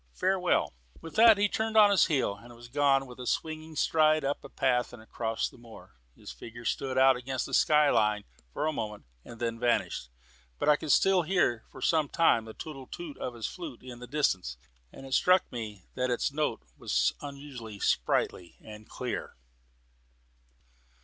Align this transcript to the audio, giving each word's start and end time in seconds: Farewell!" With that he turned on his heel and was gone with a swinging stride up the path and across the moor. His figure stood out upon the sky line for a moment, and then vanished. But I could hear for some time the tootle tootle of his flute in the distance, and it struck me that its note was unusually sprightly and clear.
Farewell!" 0.15 0.73
With 0.99 1.13
that 1.17 1.37
he 1.37 1.47
turned 1.47 1.77
on 1.77 1.91
his 1.91 2.07
heel 2.07 2.37
and 2.37 2.55
was 2.55 2.69
gone 2.69 3.05
with 3.05 3.19
a 3.19 3.27
swinging 3.27 3.75
stride 3.75 4.25
up 4.25 4.41
the 4.41 4.49
path 4.49 4.93
and 4.93 4.99
across 4.99 5.47
the 5.47 5.59
moor. 5.59 5.91
His 6.15 6.31
figure 6.31 6.65
stood 6.65 6.97
out 6.97 7.15
upon 7.17 7.37
the 7.45 7.53
sky 7.53 7.91
line 7.91 8.23
for 8.51 8.65
a 8.65 8.73
moment, 8.73 9.05
and 9.23 9.39
then 9.39 9.59
vanished. 9.59 10.09
But 10.57 10.69
I 10.69 10.75
could 10.75 10.91
hear 11.27 11.65
for 11.69 11.83
some 11.83 12.09
time 12.09 12.45
the 12.45 12.55
tootle 12.55 12.87
tootle 12.87 13.21
of 13.21 13.35
his 13.35 13.45
flute 13.45 13.83
in 13.83 13.99
the 13.99 14.07
distance, 14.07 14.57
and 14.91 15.05
it 15.05 15.13
struck 15.13 15.43
me 15.51 15.85
that 15.93 16.09
its 16.09 16.33
note 16.33 16.63
was 16.75 17.13
unusually 17.21 17.77
sprightly 17.79 18.57
and 18.59 18.89
clear. 18.89 19.35